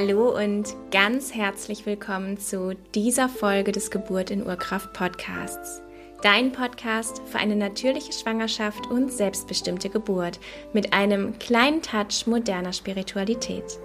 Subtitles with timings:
[0.00, 5.82] Hallo und ganz herzlich willkommen zu dieser Folge des Geburt in Urkraft Podcasts.
[6.22, 10.40] Dein Podcast für eine natürliche Schwangerschaft und selbstbestimmte Geburt
[10.72, 13.78] mit einem kleinen Touch moderner Spiritualität.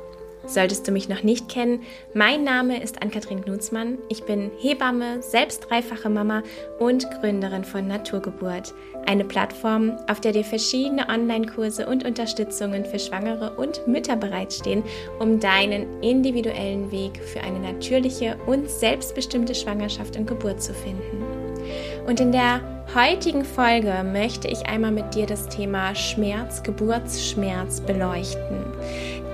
[0.47, 1.81] Solltest du mich noch nicht kennen,
[2.13, 3.97] mein Name ist Ann-Kathrin Knutzmann.
[4.09, 6.43] Ich bin Hebamme, selbst dreifache Mama
[6.79, 8.73] und Gründerin von Naturgeburt.
[9.07, 14.83] Eine Plattform, auf der dir verschiedene Online-Kurse und Unterstützungen für Schwangere und Mütter bereitstehen,
[15.19, 21.23] um deinen individuellen Weg für eine natürliche und selbstbestimmte Schwangerschaft und Geburt zu finden.
[22.05, 22.61] Und in der
[22.93, 28.63] heutigen Folge möchte ich einmal mit dir das Thema Schmerz, Geburtsschmerz beleuchten.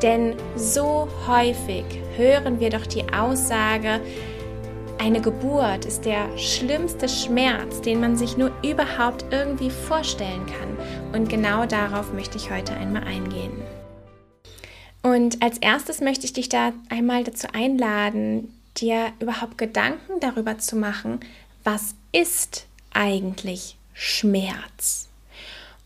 [0.02, 1.86] Denn so häufig
[2.18, 4.02] hören wir doch die Aussage,
[4.98, 10.77] eine Geburt ist der schlimmste Schmerz, den man sich nur überhaupt irgendwie vorstellen kann.
[11.13, 13.52] Und genau darauf möchte ich heute einmal eingehen.
[15.02, 20.76] Und als erstes möchte ich dich da einmal dazu einladen, dir überhaupt Gedanken darüber zu
[20.76, 21.20] machen,
[21.63, 25.10] was ist eigentlich Schmerz?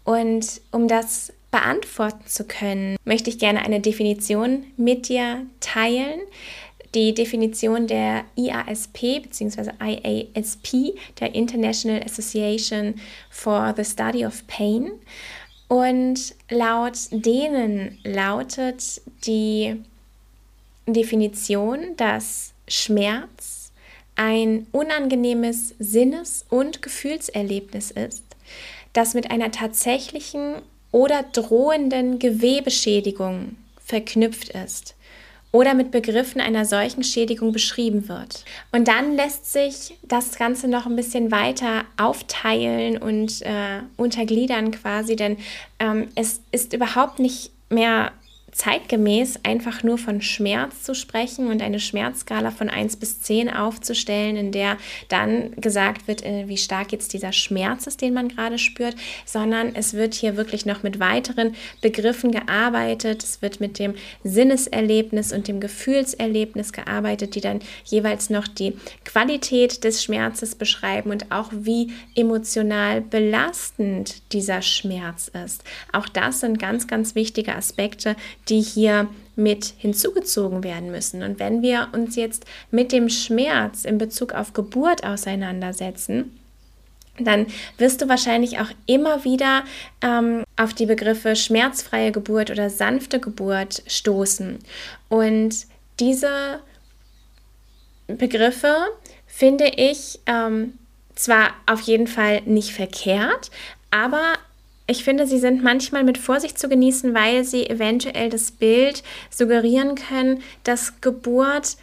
[0.04, 6.20] Und um das beantworten zu können, möchte ich gerne eine Definition mit dir teilen.
[6.94, 9.72] Die Definition der IASP bzw.
[9.82, 12.96] IASP, der International Association
[13.30, 14.92] for the Study of Pain.
[15.70, 19.82] Und laut denen lautet die
[20.88, 23.72] Definition, dass Schmerz
[24.18, 28.26] ein unangenehmes Sinnes- und Gefühlserlebnis ist,
[28.92, 30.56] das mit einer tatsächlichen
[30.96, 34.96] oder drohenden Gewebeschädigung verknüpft ist
[35.52, 38.46] oder mit Begriffen einer solchen Schädigung beschrieben wird.
[38.72, 45.18] Und dann lässt sich das Ganze noch ein bisschen weiter aufteilen und äh, untergliedern quasi,
[45.18, 45.36] denn
[45.80, 48.14] ähm, es ist überhaupt nicht mehr
[48.56, 54.38] zeitgemäß einfach nur von Schmerz zu sprechen und eine Schmerzskala von 1 bis 10 aufzustellen,
[54.38, 54.78] in der
[55.10, 58.96] dann gesagt wird, äh, wie stark jetzt dieser Schmerz ist, den man gerade spürt,
[59.26, 63.24] sondern es wird hier wirklich noch mit weiteren Begriffen gearbeitet.
[63.24, 69.84] Es wird mit dem Sinneserlebnis und dem Gefühlserlebnis gearbeitet, die dann jeweils noch die Qualität
[69.84, 75.66] des Schmerzes beschreiben und auch wie emotional belastend dieser Schmerz ist.
[75.92, 78.16] Auch das sind ganz, ganz wichtige Aspekte,
[78.50, 81.24] die hier mit hinzugezogen werden müssen.
[81.24, 86.40] Und wenn wir uns jetzt mit dem Schmerz in Bezug auf Geburt auseinandersetzen,
[87.20, 87.48] dann
[87.78, 89.64] wirst du wahrscheinlich auch immer wieder
[90.02, 94.60] ähm, auf die Begriffe schmerzfreie Geburt oder sanfte Geburt stoßen.
[95.08, 95.56] Und
[96.00, 96.60] diese
[98.08, 98.76] Begriffe
[99.28, 100.74] finde ich ähm,
[101.16, 103.50] zwar auf jeden Fall nicht verkehrt,
[103.92, 104.34] aber
[104.88, 109.96] ich finde, sie sind manchmal mit Vorsicht zu genießen, weil sie eventuell das Bild suggerieren
[109.96, 111.78] können, dass Geburt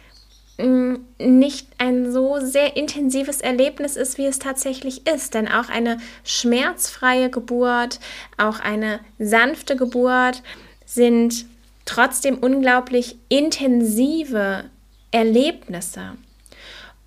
[0.57, 5.33] mm, nicht ein so sehr intensives Erlebnis ist, wie es tatsächlich ist.
[5.33, 7.99] Denn auch eine schmerzfreie Geburt,
[8.37, 10.41] auch eine sanfte Geburt
[10.85, 11.45] sind
[11.85, 14.63] trotzdem unglaublich intensive
[15.11, 16.13] Erlebnisse.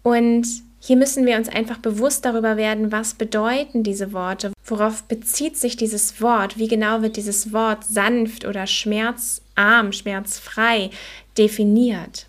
[0.03, 0.47] Und
[0.87, 5.77] hier müssen wir uns einfach bewusst darüber werden, was bedeuten diese Worte, worauf bezieht sich
[5.77, 10.91] dieses Wort, wie genau wird dieses Wort sanft oder schmerzarm, schmerzfrei
[11.37, 12.29] definiert.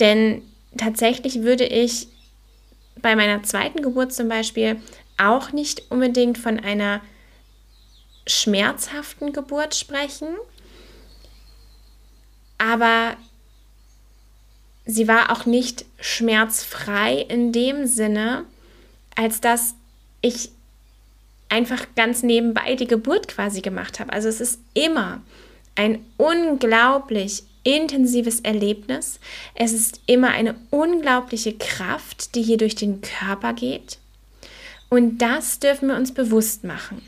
[0.00, 0.40] Denn
[0.78, 2.08] tatsächlich würde ich
[3.02, 4.76] bei meiner zweiten Geburt zum Beispiel
[5.18, 7.02] auch nicht unbedingt von einer
[8.26, 10.28] schmerzhaften Geburt sprechen,
[12.56, 13.18] aber
[14.88, 18.44] sie war auch nicht schmerzfrei in dem Sinne,
[19.14, 19.74] als dass
[20.22, 20.50] ich
[21.50, 24.12] einfach ganz nebenbei die Geburt quasi gemacht habe.
[24.12, 25.20] Also es ist immer
[25.76, 29.20] ein unglaublich intensives Erlebnis.
[29.54, 33.98] Es ist immer eine unglaubliche Kraft, die hier durch den Körper geht.
[34.88, 37.02] Und das dürfen wir uns bewusst machen.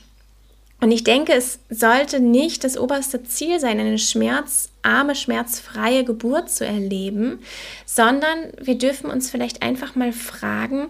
[0.80, 6.64] Und ich denke, es sollte nicht das oberste Ziel sein, eine schmerzarme, schmerzfreie Geburt zu
[6.64, 7.40] erleben,
[7.84, 10.88] sondern wir dürfen uns vielleicht einfach mal fragen,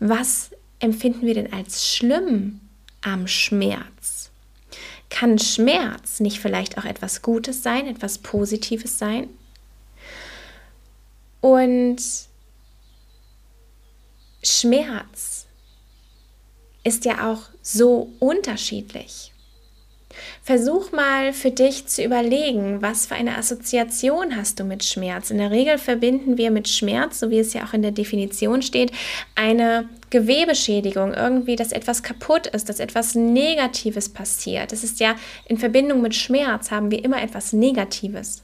[0.00, 0.50] was
[0.80, 2.60] empfinden wir denn als schlimm
[3.00, 4.30] am Schmerz?
[5.08, 9.28] Kann Schmerz nicht vielleicht auch etwas Gutes sein, etwas Positives sein?
[11.40, 12.02] Und
[14.42, 15.37] Schmerz
[16.84, 19.32] ist ja auch so unterschiedlich.
[20.42, 25.30] Versuch mal für dich zu überlegen, was für eine Assoziation hast du mit Schmerz.
[25.30, 28.62] In der Regel verbinden wir mit Schmerz, so wie es ja auch in der Definition
[28.62, 28.90] steht,
[29.34, 34.72] eine Gewebeschädigung, irgendwie, dass etwas kaputt ist, dass etwas Negatives passiert.
[34.72, 35.14] Das ist ja
[35.46, 38.42] in Verbindung mit Schmerz haben wir immer etwas Negatives.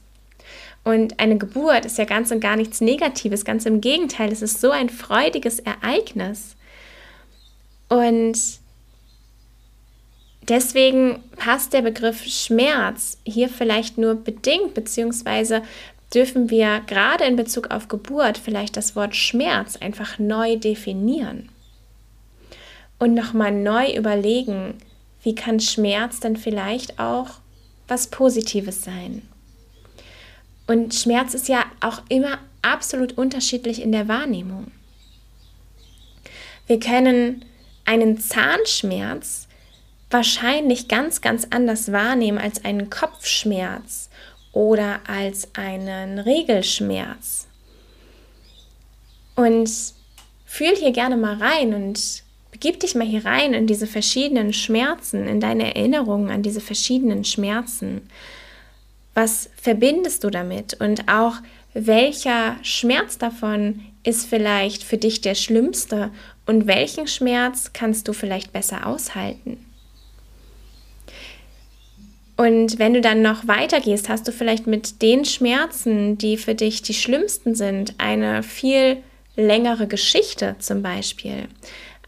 [0.83, 4.61] Und eine Geburt ist ja ganz und gar nichts Negatives, ganz im Gegenteil, es ist
[4.61, 6.54] so ein freudiges Ereignis.
[7.95, 8.37] Und
[10.49, 15.61] deswegen passt der Begriff Schmerz hier vielleicht nur bedingt, beziehungsweise
[16.13, 21.47] dürfen wir gerade in Bezug auf Geburt vielleicht das Wort Schmerz einfach neu definieren
[22.99, 24.73] und nochmal neu überlegen,
[25.23, 27.39] wie kann Schmerz dann vielleicht auch
[27.87, 29.21] was Positives sein.
[30.67, 34.71] Und Schmerz ist ja auch immer absolut unterschiedlich in der Wahrnehmung.
[36.67, 37.45] Wir können
[37.85, 39.47] einen Zahnschmerz
[40.09, 44.09] wahrscheinlich ganz, ganz anders wahrnehmen als einen Kopfschmerz
[44.51, 47.47] oder als einen Regelschmerz.
[49.35, 49.69] Und
[50.45, 55.27] fühl hier gerne mal rein und begib dich mal hier rein in diese verschiedenen Schmerzen,
[55.27, 58.09] in deine Erinnerungen an diese verschiedenen Schmerzen.
[59.13, 60.75] Was verbindest du damit?
[60.79, 61.35] Und auch
[61.73, 66.11] welcher Schmerz davon ist vielleicht für dich der schlimmste
[66.45, 69.65] und welchen Schmerz kannst du vielleicht besser aushalten?
[72.37, 76.81] Und wenn du dann noch weitergehst, hast du vielleicht mit den Schmerzen, die für dich
[76.81, 78.97] die schlimmsten sind, eine viel
[79.37, 81.47] längere Geschichte zum Beispiel.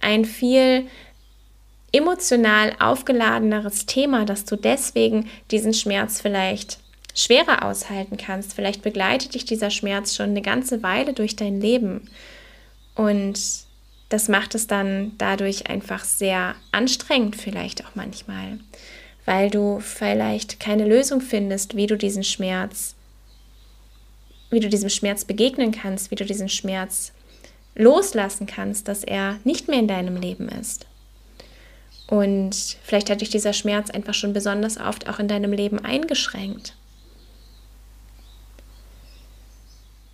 [0.02, 0.88] Ein viel
[1.94, 6.80] emotional aufgeladeneres Thema, dass du deswegen diesen Schmerz vielleicht
[7.16, 8.54] schwerer aushalten kannst.
[8.54, 12.10] Vielleicht begleitet dich dieser Schmerz schon eine ganze Weile durch dein Leben.
[12.96, 13.40] Und
[14.10, 18.60] das macht es dann dadurch einfach sehr anstrengend, vielleicht auch manchmal
[19.28, 22.96] weil du vielleicht keine Lösung findest, wie du diesen Schmerz,
[24.50, 27.12] wie du diesem Schmerz begegnen kannst, wie du diesen Schmerz
[27.76, 30.88] loslassen kannst, dass er nicht mehr in deinem Leben ist.
[32.08, 36.78] Und vielleicht hat dich dieser Schmerz einfach schon besonders oft auch in deinem Leben eingeschränkt.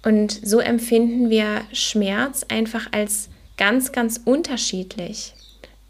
[0.01, 5.34] Und so empfinden wir Schmerz einfach als ganz, ganz unterschiedlich.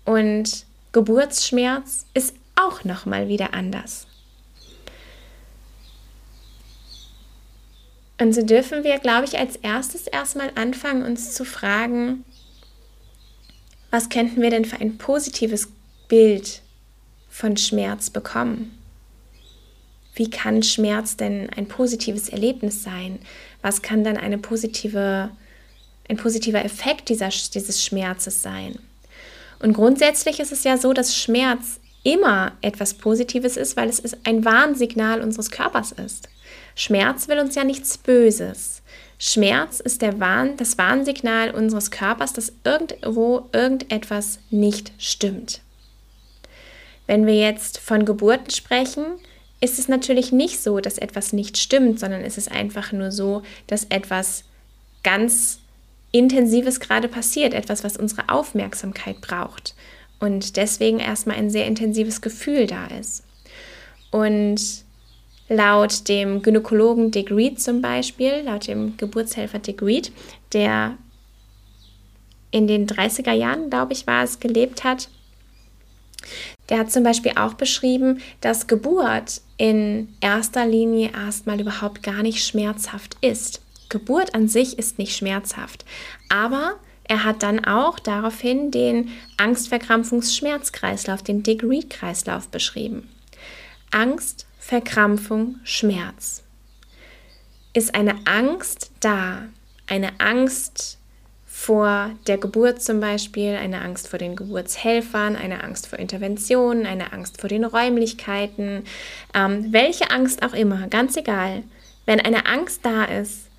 [0.06, 4.08] Und Geburtsschmerz ist auch noch mal wieder anders.
[8.20, 12.24] Und so dürfen wir, glaube ich, als erstes erstmal anfangen, uns zu fragen,
[13.92, 15.70] was könnten wir denn für ein positives
[16.08, 16.62] Bild
[17.30, 18.78] von Schmerz bekommen?
[20.16, 23.20] Wie kann Schmerz denn ein positives Erlebnis sein?
[23.62, 25.32] Was kann dann eine positive,
[26.10, 28.80] ein positiver Effekt dieser, dieses Schmerzes sein?
[29.60, 34.44] Und grundsätzlich ist es ja so, dass Schmerz immer etwas Positives ist, weil es ein
[34.44, 36.28] Warnsignal unseres Körpers ist.
[36.76, 38.82] Schmerz will uns ja nichts Böses.
[39.18, 45.62] Schmerz ist der Warn, das Warnsignal unseres Körpers, dass irgendwo irgendetwas nicht stimmt.
[47.08, 49.06] Wenn wir jetzt von Geburten sprechen,
[49.62, 53.44] ist es natürlich nicht so, dass etwas nicht stimmt, sondern es ist einfach nur so,
[53.68, 54.44] dass etwas
[55.04, 55.60] ganz
[56.14, 59.74] Intensives gerade passiert, etwas, was unsere Aufmerksamkeit braucht
[60.20, 63.24] und deswegen erstmal ein sehr intensives Gefühl da ist.
[64.12, 64.62] Und
[65.50, 70.12] laut dem Gynäkologen Dick Reed zum Beispiel, laut dem Geburtshelfer Dick Reed,
[70.54, 70.98] der
[72.52, 75.10] in den 30er Jahren, glaube ich, war es, gelebt hat,
[76.70, 82.46] der hat zum Beispiel auch beschrieben, dass Geburt in erster Linie erstmal überhaupt gar nicht
[82.46, 83.63] schmerzhaft ist.
[83.90, 85.86] Geburt an sich ist nicht schmerzhaft,
[86.30, 86.76] aber
[87.06, 93.10] er hat dann auch daraufhin den Angstverkrampfungs-Schmerzkreislauf, den Dick-Reed-Kreislauf beschrieben.
[93.92, 96.44] Angst, Verkrampfung, Schmerz.
[97.74, 99.44] Ist eine Angst da?
[99.88, 100.98] Eine Angst
[101.46, 107.14] vor der Geburt zum Beispiel, eine Angst vor den Geburtshelfern, eine Angst vor Interventionen, eine
[107.14, 108.84] Angst vor den Räumlichkeiten,
[109.34, 111.64] ähm, welche Angst auch immer, ganz egal.
[112.06, 113.50] Wenn eine Angst da ist,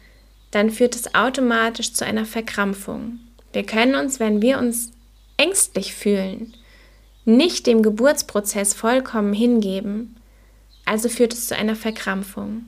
[0.54, 3.18] dann führt es automatisch zu einer Verkrampfung.
[3.52, 4.92] Wir können uns, wenn wir uns
[5.36, 6.54] ängstlich fühlen,
[7.24, 10.16] nicht dem Geburtsprozess vollkommen hingeben,
[10.84, 12.66] also führt es zu einer Verkrampfung.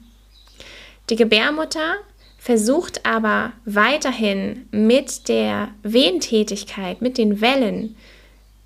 [1.10, 1.94] Die Gebärmutter
[2.38, 7.96] versucht aber weiterhin mit der Wehentätigkeit, mit den Wellen,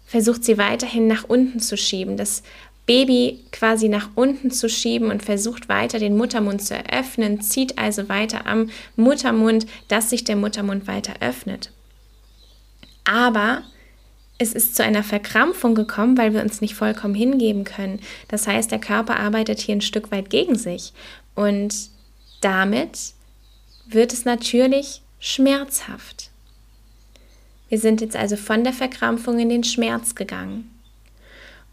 [0.07, 2.43] versucht sie weiterhin nach unten zu schieben, das
[2.91, 8.09] Baby quasi nach unten zu schieben und versucht weiter den Muttermund zu eröffnen, zieht also
[8.09, 11.71] weiter am Muttermund, dass sich der Muttermund weiter öffnet.
[13.05, 13.63] Aber
[14.39, 18.01] es ist zu einer Verkrampfung gekommen, weil wir uns nicht vollkommen hingeben können.
[18.27, 20.93] Das heißt, der Körper arbeitet hier ein Stück weit gegen sich.
[21.37, 21.91] Und
[22.41, 23.13] damit
[23.87, 26.31] wird es natürlich schmerzhaft.
[27.69, 30.69] Wir sind jetzt also von der Verkrampfung in den Schmerz gegangen.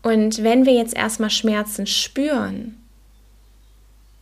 [0.07, 2.77] Und wenn wir jetzt erstmal Schmerzen spüren,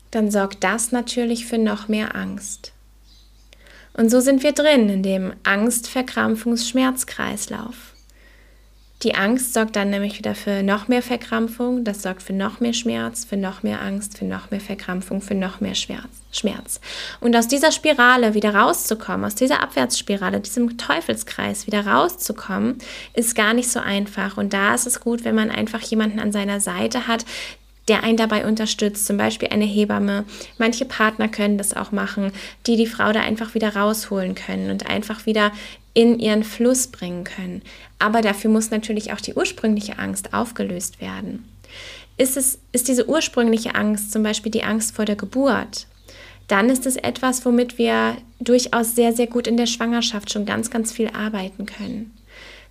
[0.10, 2.72] dann sorgt das natürlich für noch mehr Angst.
[3.94, 7.94] Und so sind wir drin in dem Angst-Verkrampfungs-Schmerzkreislauf.
[9.04, 12.74] Die Angst sorgt dann nämlich wieder für noch mehr Verkrampfung, das sorgt für noch mehr
[12.74, 16.80] Schmerz, für noch mehr Angst, für noch mehr Verkrampfung, für noch mehr Schmerz.
[17.20, 22.78] Und aus dieser Spirale wieder rauszukommen, aus dieser Abwärtsspirale, diesem Teufelskreis wieder rauszukommen,
[23.14, 24.38] ist gar nicht so einfach.
[24.38, 27.26] Und da ist es gut, wenn man einfach jemanden an seiner Seite hat,
[27.88, 30.26] der einen dabei unterstützt, zum Beispiel eine Hebamme.
[30.58, 32.32] Manche Partner können das auch machen,
[32.66, 35.52] die die Frau da einfach wieder rausholen können und einfach wieder
[35.96, 37.64] in ihren Fluss bringen können.
[37.98, 41.46] Aber dafür muss natürlich auch die ursprüngliche Angst aufgelöst werden.
[42.18, 45.88] Ist, es, ist diese ursprüngliche Angst zum Beispiel die Angst vor der Geburt?
[46.48, 50.70] Dann ist es etwas, womit wir durchaus sehr, sehr gut in der Schwangerschaft schon ganz,
[50.70, 52.16] ganz viel arbeiten können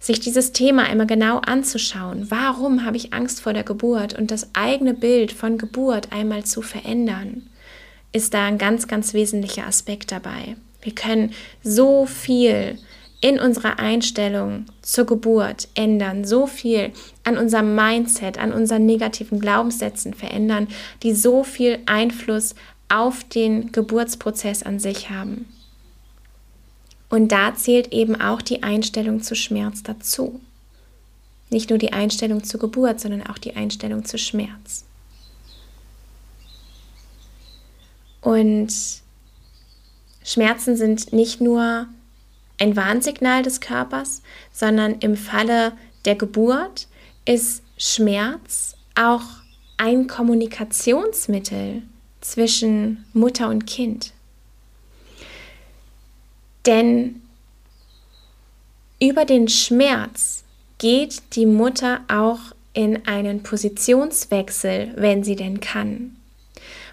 [0.04, 2.30] sich dieses Thema immer genau anzuschauen.
[2.30, 6.60] Warum habe ich Angst vor der Geburt und das eigene Bild von Geburt einmal zu
[6.60, 7.48] verändern,
[8.12, 10.56] ist da ein ganz, ganz wesentlicher Aspekt dabei.
[10.82, 12.78] Wir können so viel
[13.24, 20.12] in unserer Einstellung zur Geburt ändern, so viel an unserem Mindset, an unseren negativen Glaubenssätzen
[20.12, 20.68] verändern,
[21.02, 22.54] die so viel Einfluss
[22.90, 25.46] auf den Geburtsprozess an sich haben.
[27.08, 30.38] Und da zählt eben auch die Einstellung zu Schmerz dazu.
[31.48, 34.84] Nicht nur die Einstellung zur Geburt, sondern auch die Einstellung zu Schmerz.
[38.20, 38.70] Und
[40.22, 41.86] Schmerzen sind nicht nur
[42.64, 45.72] ein Warnsignal des Körpers, sondern im Falle
[46.06, 46.88] der Geburt
[47.26, 49.22] ist Schmerz auch
[49.76, 51.82] ein Kommunikationsmittel
[52.22, 54.12] zwischen Mutter und Kind.
[56.64, 57.20] Denn
[58.98, 60.44] über den Schmerz
[60.78, 62.40] geht die Mutter auch
[62.72, 66.16] in einen Positionswechsel, wenn sie denn kann.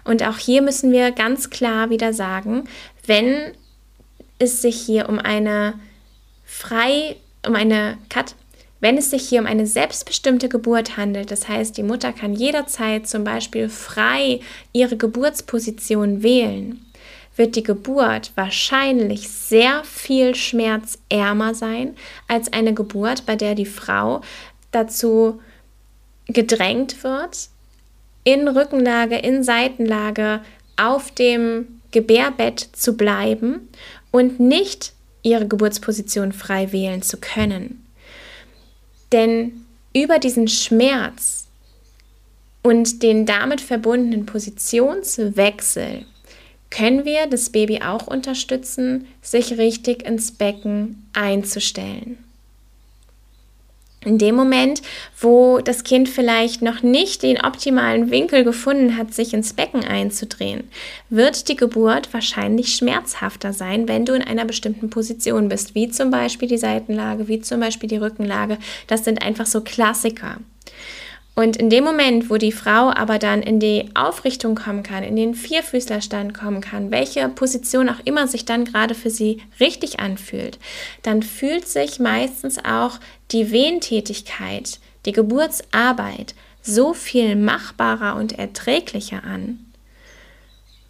[0.04, 2.64] Und auch hier müssen wir ganz klar wieder sagen,
[3.06, 3.54] wenn
[4.42, 5.74] es sich hier um eine
[6.44, 8.34] frei, um eine Cut,
[8.80, 13.06] wenn es sich hier um eine selbstbestimmte Geburt handelt, das heißt, die Mutter kann jederzeit
[13.06, 14.40] zum Beispiel frei
[14.72, 16.84] ihre Geburtsposition wählen,
[17.36, 21.94] wird die Geburt wahrscheinlich sehr viel schmerzärmer sein
[22.26, 24.20] als eine Geburt, bei der die Frau
[24.72, 25.40] dazu
[26.26, 27.48] gedrängt wird,
[28.24, 30.40] in Rückenlage, in Seitenlage
[30.76, 33.68] auf dem Gebärbett zu bleiben
[34.12, 34.92] und nicht
[35.22, 37.84] ihre Geburtsposition frei wählen zu können.
[39.10, 41.46] Denn über diesen Schmerz
[42.62, 46.06] und den damit verbundenen Positionswechsel
[46.70, 52.18] können wir das Baby auch unterstützen, sich richtig ins Becken einzustellen.
[54.04, 54.82] In dem Moment,
[55.20, 60.64] wo das Kind vielleicht noch nicht den optimalen Winkel gefunden hat, sich ins Becken einzudrehen,
[61.08, 66.10] wird die Geburt wahrscheinlich schmerzhafter sein, wenn du in einer bestimmten Position bist, wie zum
[66.10, 68.58] Beispiel die Seitenlage, wie zum Beispiel die Rückenlage.
[68.88, 70.38] Das sind einfach so Klassiker.
[71.34, 75.16] Und in dem Moment, wo die Frau aber dann in die Aufrichtung kommen kann, in
[75.16, 80.58] den Vierfüßlerstand kommen kann, welche Position auch immer sich dann gerade für sie richtig anfühlt,
[81.02, 82.98] dann fühlt sich meistens auch
[83.30, 89.71] die Wehentätigkeit, die Geburtsarbeit so viel machbarer und erträglicher an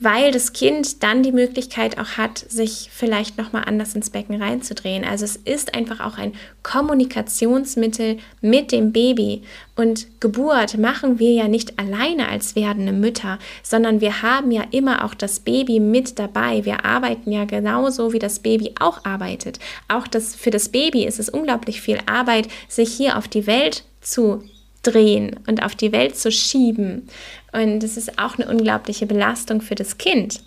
[0.03, 5.05] weil das Kind dann die Möglichkeit auch hat, sich vielleicht nochmal anders ins Becken reinzudrehen.
[5.05, 6.33] Also es ist einfach auch ein
[6.63, 9.43] Kommunikationsmittel mit dem Baby.
[9.77, 15.05] Und Geburt machen wir ja nicht alleine als werdende Mütter, sondern wir haben ja immer
[15.05, 16.65] auch das Baby mit dabei.
[16.65, 19.59] Wir arbeiten ja genauso, wie das Baby auch arbeitet.
[19.89, 23.85] Auch das, für das Baby ist es unglaublich viel Arbeit, sich hier auf die Welt
[24.01, 24.43] zu
[24.83, 27.09] drehen und auf die Welt zu schieben.
[27.53, 30.43] Und es ist auch eine unglaubliche Belastung für das Kind.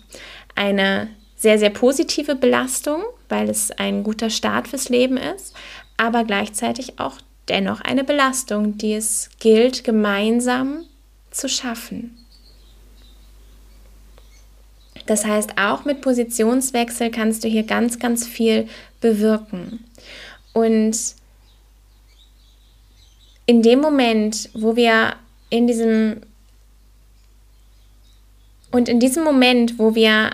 [0.54, 5.54] Eine sehr, sehr positive Belastung, weil es ein guter Start fürs Leben ist,
[5.96, 10.84] aber gleichzeitig auch dennoch eine Belastung, die es gilt, gemeinsam
[11.30, 12.16] zu schaffen.
[15.06, 18.68] Das heißt, auch mit Positionswechsel kannst du hier ganz, ganz viel
[19.00, 19.84] bewirken.
[20.52, 20.96] Und
[23.46, 25.14] in dem Moment, wo wir
[25.50, 26.22] in diesem
[28.76, 30.32] und in diesem Moment, wo wir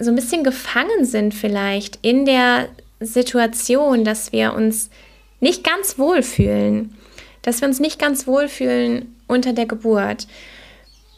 [0.00, 4.90] so ein bisschen gefangen sind vielleicht in der Situation, dass wir uns
[5.38, 6.96] nicht ganz wohl fühlen,
[7.42, 10.26] dass wir uns nicht ganz wohl fühlen unter der Geburt,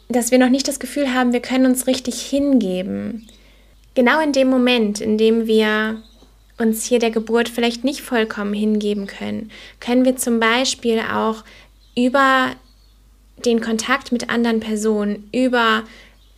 [0.07, 3.27] dass wir noch nicht das Gefühl haben, wir können uns richtig hingeben.
[3.95, 6.03] Genau in dem Moment, in dem wir
[6.59, 11.43] uns hier der Geburt vielleicht nicht vollkommen hingeben können, können wir zum Beispiel auch
[11.95, 12.51] über
[13.45, 15.83] den Kontakt mit anderen Personen, über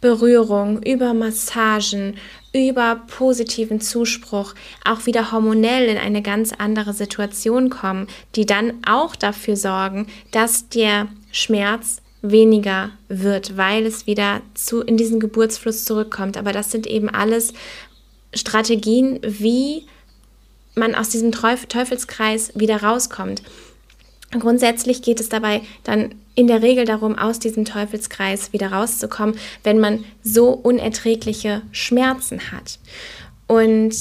[0.01, 2.15] Berührung, über Massagen,
[2.53, 9.15] über positiven Zuspruch auch wieder hormonell in eine ganz andere Situation kommen, die dann auch
[9.15, 16.38] dafür sorgen, dass der Schmerz weniger wird, weil es wieder zu, in diesen Geburtsfluss zurückkommt.
[16.38, 17.53] Aber das sind eben alles
[18.34, 19.86] Strategien, wie
[20.75, 23.44] man aus diesem Teufelskreis wieder rauskommt.
[24.32, 29.77] Grundsätzlich geht es dabei dann in der Regel darum, aus diesem Teufelskreis wieder rauszukommen, wenn
[29.77, 32.79] man so unerträgliche Schmerzen hat.
[33.46, 33.93] Und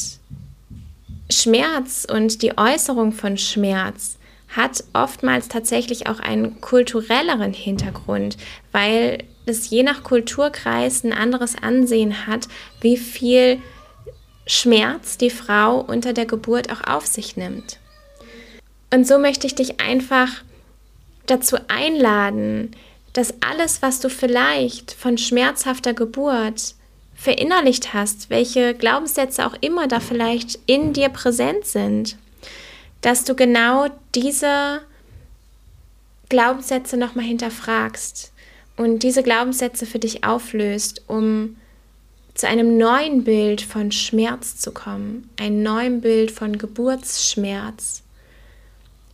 [1.28, 4.18] Schmerz und die Äußerung von Schmerz
[4.50, 8.36] hat oftmals tatsächlich auch einen kulturelleren Hintergrund,
[8.70, 12.46] weil es je nach Kulturkreis ein anderes Ansehen hat,
[12.80, 13.58] wie viel
[14.46, 17.80] Schmerz die Frau unter der Geburt auch auf sich nimmt.
[18.94, 20.28] Und so möchte ich dich einfach
[21.30, 22.72] dazu einladen,
[23.12, 26.74] dass alles, was du vielleicht von schmerzhafter Geburt
[27.14, 32.16] verinnerlicht hast, welche Glaubenssätze auch immer da vielleicht in dir präsent sind,
[33.00, 34.80] dass du genau diese
[36.28, 38.32] Glaubenssätze nochmal hinterfragst
[38.76, 41.56] und diese Glaubenssätze für dich auflöst, um
[42.34, 48.04] zu einem neuen Bild von Schmerz zu kommen, ein neues Bild von Geburtsschmerz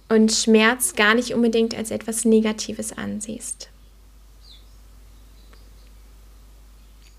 [0.08, 3.70] und Schmerz gar nicht unbedingt als etwas Negatives ansiehst.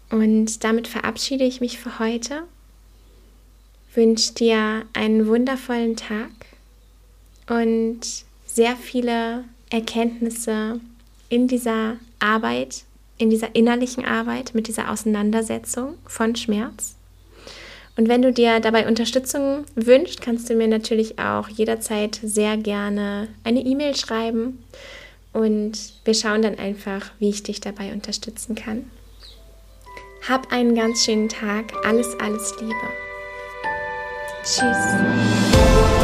[0.10, 2.44] Und damit verabschiede ich mich für heute,
[3.94, 6.30] wünsche dir einen wundervollen Tag
[7.48, 8.02] und
[8.46, 10.80] sehr viele Erkenntnisse
[11.30, 12.84] in dieser Arbeit,
[13.18, 16.95] in dieser innerlichen Arbeit, mit dieser Auseinandersetzung von Schmerz.
[17.98, 23.30] Und wenn du dir dabei Unterstützung wünschst, kannst du mir natürlich auch jederzeit sehr gerne
[23.44, 24.64] eine E-Mail schreiben
[25.32, 28.90] und wir schauen dann einfach, wie ich dich dabei unterstützen kann.
[30.28, 31.74] Hab einen ganz schönen Tag.
[31.86, 32.74] Alles, alles Liebe.
[34.44, 35.95] Tschüss.